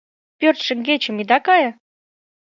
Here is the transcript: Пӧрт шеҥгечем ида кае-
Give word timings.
Пӧрт 0.39 0.59
шеҥгечем 0.65 1.17
ида 1.21 1.37
кае- 1.45 1.69